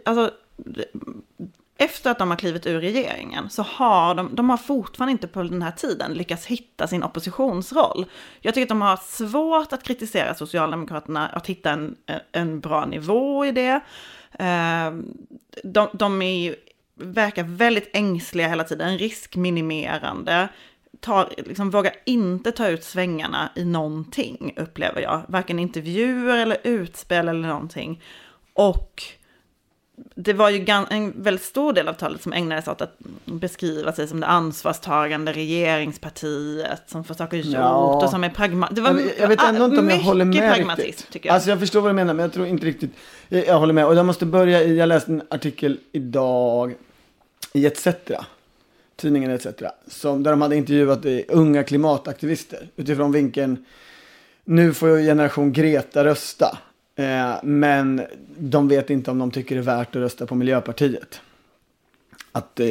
[0.05, 0.31] alltså,
[1.81, 5.43] efter att de har klivit ur regeringen så har de, de har fortfarande inte på
[5.43, 8.05] den här tiden lyckats hitta sin oppositionsroll.
[8.41, 11.95] Jag tycker att de har svårt att kritisera Socialdemokraterna, att hitta en,
[12.31, 13.79] en bra nivå i det.
[14.39, 15.17] Ehm,
[15.63, 16.55] de, de är ju,
[16.95, 20.47] verkar väldigt ängsliga hela tiden, riskminimerande.
[20.99, 25.21] tar, liksom, vågar inte ta ut svängarna i någonting, upplever jag.
[25.27, 28.01] Varken intervjuer eller utspel eller någonting.
[28.53, 29.03] Och
[30.15, 34.07] det var ju en väldigt stor del av talet som ägnades åt att beskriva sig
[34.07, 38.03] som det ansvarstagande regeringspartiet som får saker gjort ja.
[38.03, 38.81] och som är pragmatiskt.
[38.85, 41.09] Jag, jag vet ändå inte om jag håller med riktigt.
[41.11, 41.33] Tycker jag.
[41.33, 42.91] Alltså jag förstår vad du menar men jag tror inte riktigt
[43.29, 43.85] jag, jag håller med.
[43.85, 46.75] Och jag måste börja i, jag läste en artikel idag
[47.53, 47.87] i ETC,
[48.95, 49.47] tidningen ETC,
[49.87, 53.65] som, där de hade intervjuat unga klimataktivister utifrån vinkeln
[54.45, 56.57] nu får generation Greta rösta.
[56.95, 58.01] Eh, men
[58.37, 61.21] de vet inte om de tycker det är värt att rösta på Miljöpartiet.
[62.31, 62.67] Att eh,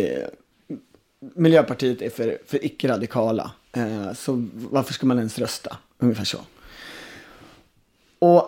[1.35, 3.51] Miljöpartiet är för, för icke-radikala.
[3.73, 5.77] Eh, så varför ska man ens rösta?
[5.99, 6.39] Ungefär så.
[8.19, 8.47] Och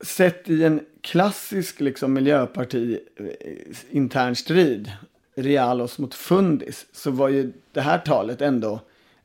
[0.00, 4.92] sett i en klassisk liksom, Miljöparti-intern eh, strid,
[5.34, 8.80] Realos mot Fundis, så var ju det här talet ändå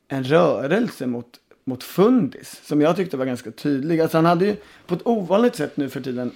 [0.08, 4.00] en rörelse mot mot Fundis som jag tyckte var ganska tydlig.
[4.00, 6.30] Alltså han hade ju på ett ovanligt sätt nu för tiden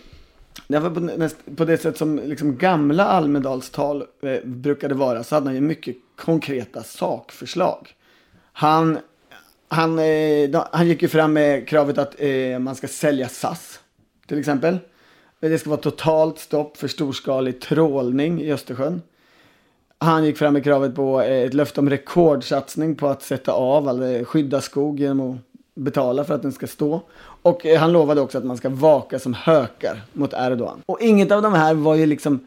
[0.68, 5.54] på, näst, på det sätt som liksom gamla Almedalstal eh, brukade vara så hade han
[5.54, 7.88] ju mycket konkreta sakförslag.
[8.52, 8.98] Han,
[9.68, 13.80] han, eh, då, han gick ju fram med kravet att eh, man ska sälja SAS
[14.26, 14.78] till exempel.
[15.40, 19.02] Det ska vara totalt stopp för storskalig trålning i Östersjön.
[20.02, 23.88] Han gick fram med kravet på eh, ett löfte om rekordsatsning på att sätta av,
[23.88, 25.38] eller skydda skog genom att
[25.74, 27.02] betala för att den ska stå.
[27.42, 30.82] Och eh, han lovade också att man ska vaka som hökar mot Erdogan.
[30.86, 32.46] Och inget av de här var ju liksom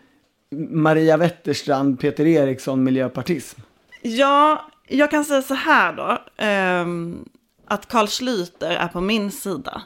[0.69, 3.61] Maria Wetterstrand, Peter Eriksson miljöpartism.
[4.01, 6.19] Ja, jag kan säga så här då.
[6.45, 7.29] Um,
[7.67, 9.81] att Carl Schlüter är på min sida.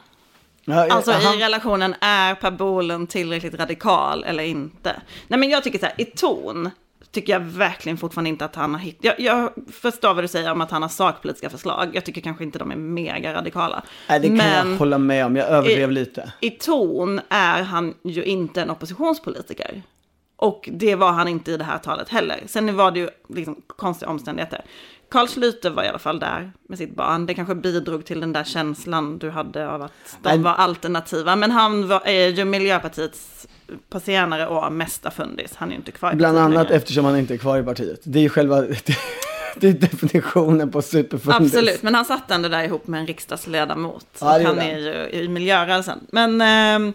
[0.64, 1.34] Ja, alltså aha.
[1.34, 5.02] i relationen, är Per Bolund tillräckligt radikal eller inte?
[5.28, 6.70] Nej men jag tycker så här, i ton
[7.12, 9.04] tycker jag verkligen fortfarande inte att han har hittat.
[9.04, 11.90] Jag, jag, förstår vad du säger om att han har sakpolitiska förslag.
[11.92, 13.82] Jag tycker kanske inte de är mega radikala.
[14.08, 15.36] Nej, det kan Men jag hålla med om.
[15.36, 16.32] Jag överdrev i, lite.
[16.40, 19.82] I ton är han ju inte en oppositionspolitiker.
[20.36, 22.40] Och det var han inte i det här talet heller.
[22.46, 24.64] Sen var det ju liksom konstiga omständigheter.
[25.10, 27.26] Carl Schlüter var i alla fall där med sitt barn.
[27.26, 31.36] Det kanske bidrog till den där känslan du hade av att de var alternativa.
[31.36, 33.48] Men han var, är ju Miljöpartiets
[33.88, 35.52] på senare år mesta fundis.
[35.56, 36.76] Han är inte kvar i Bland annat längre.
[36.76, 38.00] eftersom han inte är kvar i partiet.
[38.02, 38.60] Det är ju själva
[39.56, 41.54] det är definitionen på superfundis.
[41.54, 44.06] Absolut, men han satt ändå där ihop med en riksdagsledamot.
[44.20, 45.98] Ja, han är ju i miljörörelsen.
[46.12, 46.94] Men eh,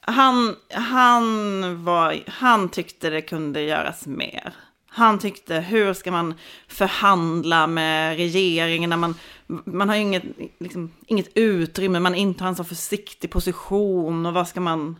[0.00, 4.54] han, han, var, han tyckte det kunde göras mer.
[4.88, 6.34] Han tyckte, hur ska man
[6.68, 9.14] förhandla med regeringen när man,
[9.46, 10.22] man har inget,
[10.58, 14.96] liksom, inget utrymme, man intar en så försiktig position och vad ska man,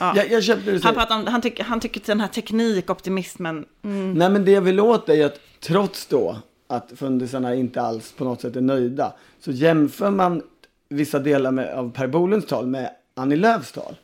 [0.00, 0.16] Ja.
[0.16, 3.64] Jag, jag köpte han, pratar om, han, tycker, han tycker den här teknikoptimismen.
[3.84, 4.14] Mm.
[4.14, 6.36] Nej men det jag vill åt är att trots då
[6.66, 9.12] att fundisarna inte alls på något sätt är nöjda.
[9.40, 10.42] Så jämför man
[10.88, 13.96] vissa delar med, av Per Bolunds tal med Annie Lööfs tal.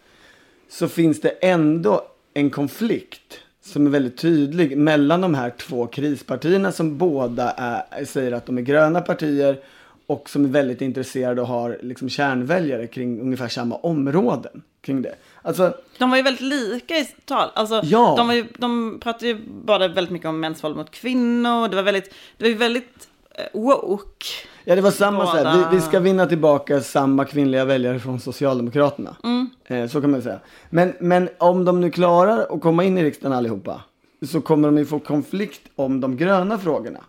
[0.68, 2.02] Så finns det ändå
[2.34, 8.32] en konflikt som är väldigt tydlig mellan de här två krispartierna som båda är, säger
[8.32, 9.58] att de är gröna partier
[10.06, 15.14] och som är väldigt intresserade och har liksom kärnväljare kring ungefär samma områden kring det.
[15.46, 17.48] Alltså, de var ju väldigt lika i tal.
[17.54, 18.14] Alltså, ja.
[18.16, 21.68] de, var ju, de pratade ju bara väldigt mycket om mäns våld mot kvinnor.
[21.68, 23.08] Det var väldigt, det var ju väldigt
[23.54, 24.26] uh, woke.
[24.64, 28.20] Ja, det var samma så här, vi, vi, ska vinna tillbaka samma kvinnliga väljare från
[28.20, 29.16] Socialdemokraterna.
[29.24, 29.50] Mm.
[29.66, 30.40] Eh, så kan man säga.
[30.70, 33.80] Men, men om de nu klarar att komma in i riksdagen allihopa
[34.26, 37.00] så kommer de ju få konflikt om de gröna frågorna.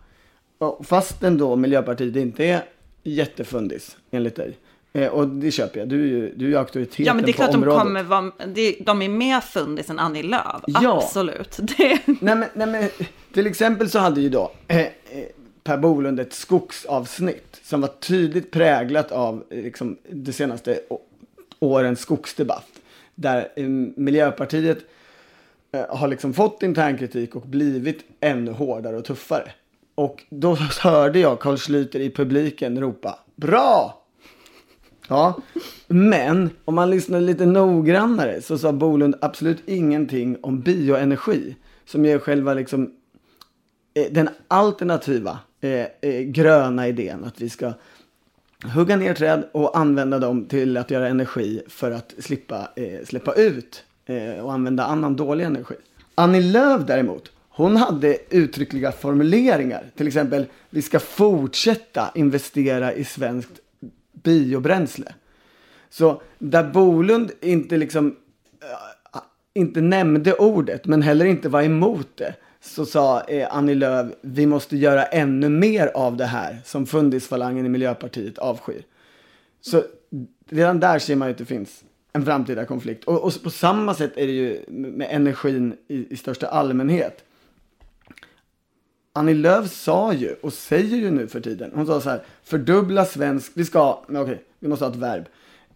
[0.84, 2.64] Fastän då Miljöpartiet inte är
[3.02, 4.58] jättefundis enligt dig.
[4.96, 5.88] Eh, och det köper jag.
[5.88, 8.32] Du du är auktoriteten Ja, men det är klart de kommer vara,
[8.80, 10.62] de är mer fundis än Annie Lööf.
[10.66, 10.96] Ja.
[10.96, 11.56] Absolut.
[11.76, 11.98] Det...
[12.06, 12.88] Nej, men, nej, men
[13.34, 14.88] till exempel så hade ju då eh, eh,
[15.64, 20.80] Per Bolund ett skogsavsnitt som var tydligt präglat av eh, liksom, de senaste
[21.58, 22.68] årens skogsdebatt.
[23.14, 23.64] Där eh,
[23.96, 24.78] Miljöpartiet
[25.72, 29.50] eh, har liksom fått internkritik och blivit ännu hårdare och tuffare.
[29.94, 34.02] Och då hörde jag Carl Schlüter i publiken ropa Bra!
[35.08, 35.38] Ja,
[35.86, 41.56] men om man lyssnar lite noggrannare så sa Bolund absolut ingenting om bioenergi.
[41.84, 42.90] Som är själva liksom
[43.94, 45.70] eh, den alternativa eh,
[46.10, 47.24] eh, gröna idén.
[47.24, 47.72] Att vi ska
[48.74, 53.32] hugga ner träd och använda dem till att göra energi för att slippa eh, släppa
[53.32, 55.74] ut eh, och använda annan dålig energi.
[56.14, 59.84] Annie Lööf däremot, hon hade uttryckliga formuleringar.
[59.96, 63.60] Till exempel, vi ska fortsätta investera i svenskt
[64.26, 65.14] biobränsle.
[65.90, 68.16] Så där Bolund inte liksom
[68.62, 69.20] eh,
[69.54, 74.46] inte nämnde ordet men heller inte var emot det så sa eh, Annie Lööf, vi
[74.46, 78.82] måste göra ännu mer av det här som fundisfalangen i Miljöpartiet avskyr.
[79.60, 79.82] Så
[80.50, 83.04] redan där ser man ju att det finns en framtida konflikt.
[83.04, 87.24] Och, och på samma sätt är det ju med energin i, i största allmänhet.
[89.16, 93.04] Annie Lööf sa ju, och säger ju nu för tiden, hon sa så här, fördubbla
[93.04, 95.24] svensk, vi ska, okej, okej, vi måste ha ett verb.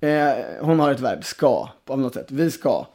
[0.01, 2.87] Eh, hon har ett verb, ska, på något sätt, vi ska.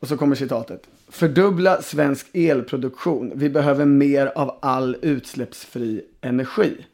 [0.00, 0.86] Och så kommer citatet.
[1.08, 3.32] Fördubbla svensk elproduktion.
[3.34, 6.86] Vi behöver mer av all utsläppsfri energi.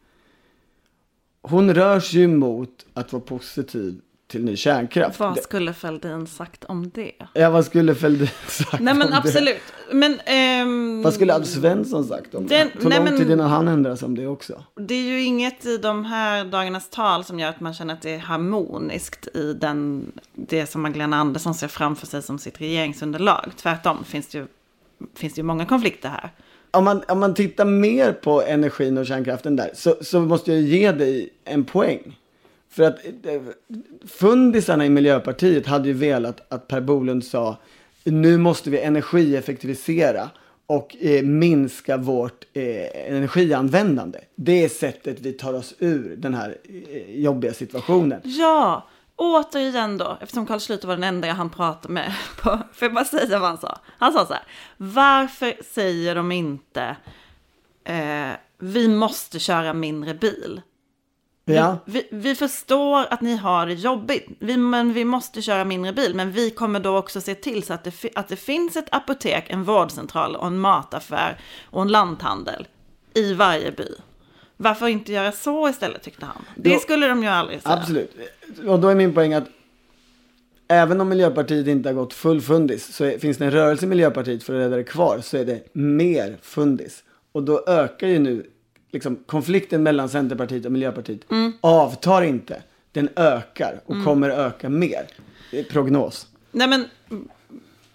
[1.42, 4.00] Hon rör sig ju mot att vara positiv
[4.31, 5.21] till ny kärnkraft.
[5.21, 7.12] Vad skulle Fälldin sagt om det?
[7.35, 9.16] Ja, vad skulle Fälldin sagt Nej men om det?
[9.16, 9.62] absolut.
[9.93, 12.88] Men, ehm, Vad skulle Alf Svensson sagt om Den- det?
[12.88, 14.64] Nej, lång men- tid innan han ändrade sig om det också.
[14.81, 18.03] det är ju inget i de här dagarnas tal som gör att man känner att
[18.03, 23.51] det är harmoniskt i den, det som Magdalena Andersson ser framför sig som sitt regeringsunderlag.
[23.57, 24.47] Tvärtom finns det ju,
[25.16, 26.31] finns det ju många konflikter här.
[26.73, 30.62] Om man, om man tittar mer på energin och kärnkraften där så, så måste jag
[30.62, 32.16] ge dig en poäng.
[32.71, 33.43] För att eh,
[34.07, 37.57] fundisarna i Miljöpartiet hade ju velat att Per Bolund sa
[38.05, 40.31] nu måste vi energieffektivisera
[40.67, 44.19] och eh, minska vårt eh, energianvändande.
[44.35, 48.21] Det är sättet vi tar oss ur den här eh, jobbiga situationen.
[48.25, 52.15] Ja, återigen då, eftersom Carl Schlüter var den enda jag hann prata med.
[52.43, 53.79] På, får jag bara säga vad han sa?
[53.99, 54.43] Han sa så här,
[54.77, 56.97] varför säger de inte
[57.85, 60.61] eh, vi måste köra mindre bil?
[61.55, 61.79] Ja.
[61.85, 66.15] Vi, vi förstår att ni har det jobbigt, vi, men vi måste köra mindre bil.
[66.15, 69.45] Men vi kommer då också se till så att det, att det finns ett apotek,
[69.51, 72.69] en vårdcentral och en mataffär och en lanthandel
[73.15, 73.89] i varje by.
[74.57, 76.45] Varför inte göra så istället tyckte han.
[76.57, 77.75] Det Då- skulle de ju aldrig säga.
[77.75, 78.17] Absolut.
[78.67, 79.49] Och då är min poäng att
[80.69, 83.89] även om Miljöpartiet inte har gått full fundis så är, finns det en rörelse i
[83.89, 87.05] Miljöpartiet för att rädda det kvar så är det mer fundis.
[87.33, 88.47] Och då ökar ju nu
[88.92, 91.20] liksom, konflikten mellan Centerpartiet och Miljöpartiet
[91.61, 92.62] avtar inte.
[92.92, 95.07] Den ökar och kommer öka mer.
[95.53, 96.26] Är prognos.
[96.53, 96.85] Nej men,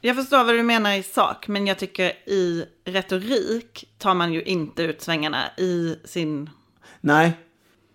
[0.02, 4.44] jag förstår vad du menar i sak, men jag tycker i retorik tar man ju
[4.44, 6.50] inte ut svängarna i sin...
[7.02, 7.34] Nej,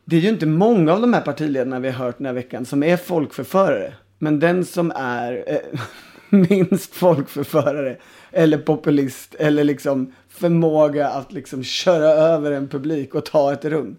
[0.05, 2.67] det är ju inte många av de här partiledarna vi har hört den här veckan
[2.67, 3.95] som är folkförförare.
[4.19, 5.81] Men den som är eh,
[6.49, 7.97] minst folkförförare
[8.31, 13.97] eller populist eller liksom förmåga att liksom köra över en publik och ta ett rum.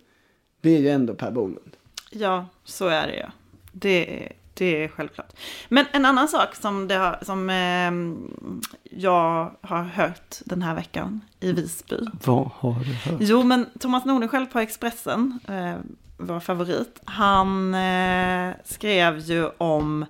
[0.61, 1.75] Det är ju ändå Per Bolund.
[2.11, 3.25] Ja, så är det ju.
[3.71, 5.33] Det, det är självklart.
[5.69, 7.91] Men en annan sak som, det har, som eh,
[9.01, 11.97] jag har hört den här veckan i Visby.
[12.25, 13.21] Vad har du hört?
[13.21, 15.75] Jo, men Thomas Nordenskjöld på Expressen, eh,
[16.17, 20.05] vår favorit, han eh, skrev ju om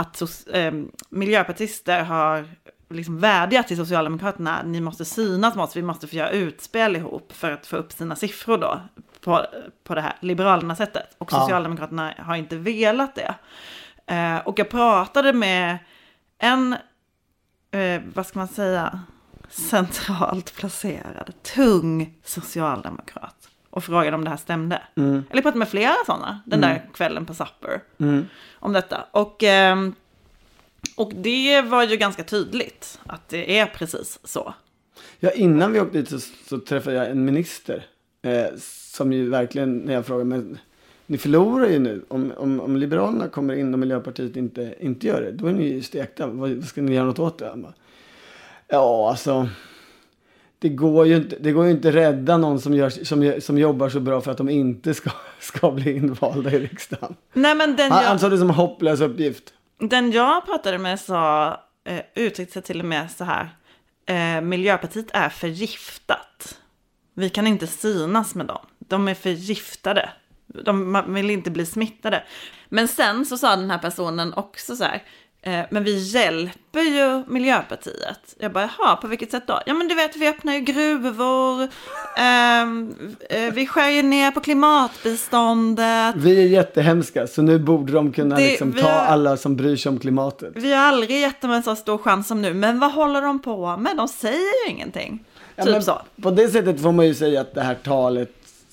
[0.00, 0.74] att sos, eh,
[1.08, 2.48] miljöpartister har
[2.90, 7.32] liksom vädjat till Socialdemokraterna, ni måste synas med oss, vi måste få göra utspel ihop
[7.32, 8.80] för att få upp sina siffror då
[9.20, 9.46] på,
[9.84, 11.14] på det här liberalerna sättet.
[11.18, 11.40] Och Ja.
[11.40, 13.34] Socialdemokraterna har inte velat det.
[14.06, 15.78] Eh, och jag pratade med
[16.38, 16.76] en,
[17.70, 19.00] eh, vad ska man säga,
[19.48, 23.49] centralt placerad, tung socialdemokrat.
[23.70, 24.82] Och frågade om det här stämde.
[24.94, 27.80] Eller jag pratade med flera sådana den där kvällen på Supper.
[28.52, 29.04] Om detta.
[29.10, 29.94] Och, ehm,
[30.96, 34.54] och det var ju ganska tydligt att det är precis så.
[35.20, 37.86] Ja, innan vi åkte dit så, så träffade jag en minister.
[38.22, 38.46] Eh,
[38.94, 40.58] som ju verkligen, när jag frågade, men
[41.06, 42.04] ni förlorar ju nu.
[42.08, 45.64] Om, om, om Liberalerna kommer in och Miljöpartiet inte, inte gör det, då är ni
[45.64, 46.26] ju stekta.
[46.26, 47.52] Vad, vad ska ni göra något åt det?
[47.56, 47.72] Bara,
[48.68, 49.48] ja, alltså.
[50.60, 53.88] Det går ju inte, det går ju inte rädda någon som, gör, som, som jobbar
[53.88, 57.14] så bra för att de inte ska, ska bli invalda i riksdagen.
[57.32, 58.08] Nej men den Han, jag...
[58.08, 59.44] han sa det som en hopplös uppgift.
[59.78, 61.48] Den jag pratade med sa,
[61.84, 63.50] eh, uttryckte sig till och med så här,
[64.06, 66.58] eh, Miljöpartiet är förgiftat.
[67.14, 68.66] Vi kan inte synas med dem.
[68.78, 70.10] De är förgiftade.
[70.64, 72.24] De vill inte bli smittade.
[72.68, 75.02] Men sen så sa den här personen också så här,
[75.70, 78.34] men vi hjälper ju Miljöpartiet.
[78.38, 79.60] Jag bara, jaha, på vilket sätt då?
[79.66, 81.68] Ja men du vet, vi öppnar ju gruvor,
[82.18, 82.94] ehm,
[83.30, 86.14] eh, vi skär ju ner på klimatbiståndet.
[86.16, 89.76] Vi är jättehemska, så nu borde de kunna Det- liksom ta har- alla som bryr
[89.76, 90.52] sig om klimatet.
[90.56, 93.38] Vi har aldrig gett dem en så stor chans som nu, men vad håller de
[93.42, 93.96] på med?
[93.96, 95.24] De säger ju ingenting.
[95.56, 96.00] Ja, typ så.
[96.22, 98.32] På det sättet får man ju säga att det här talet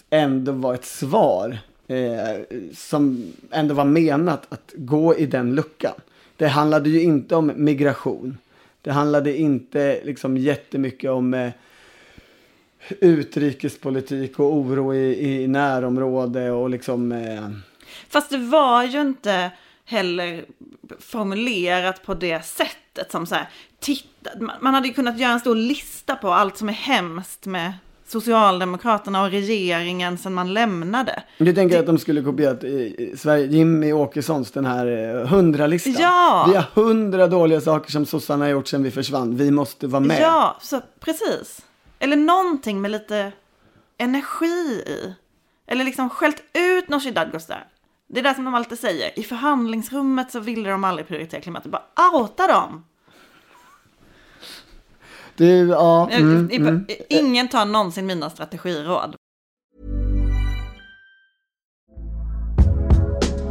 [0.10, 1.58] ändå var ett svar.
[1.90, 5.94] Eh, som ändå var menat att gå i den luckan.
[6.38, 8.38] Det handlade ju inte om migration.
[8.82, 11.52] Det handlade inte liksom jättemycket om eh,
[12.90, 17.12] utrikespolitik och oro i, i närområde och liksom...
[17.12, 17.50] Eh,
[18.10, 19.52] Fast det var ju inte
[19.86, 20.46] heller
[21.00, 24.30] formulerat på det sättet som så här, titta,
[24.62, 27.74] man hade ju kunnat göra en stor lista på allt som är hemskt med
[28.08, 31.24] Socialdemokraterna och regeringen sedan man lämnade.
[31.38, 32.64] Du tänker att de skulle kopierat
[33.20, 35.94] Sverige, Jimmy Åkessons den här hundralistan?
[36.00, 36.46] Ja!
[36.50, 39.38] Vi har hundra dåliga saker som sossarna har gjort sedan vi försvann.
[39.38, 40.22] Vi måste vara med.
[40.22, 41.62] Ja, så precis.
[42.00, 43.32] Eller någonting med lite
[43.98, 45.14] energi i.
[45.68, 47.68] Eller liksom skällt ut Nooshi Dadgostar.
[48.10, 49.20] Det är det som de alltid säger.
[49.20, 51.72] I förhandlingsrummet så ville de aldrig prioritera klimatet.
[51.72, 51.84] Bara
[52.14, 52.86] outa dem!
[55.38, 56.10] Du, ja.
[56.12, 56.86] Mm, mm.
[57.10, 59.16] Ingen tar någonsin mina strategiråd.